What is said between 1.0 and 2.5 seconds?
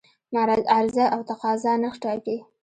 او تقاضا نرخ ټاکي.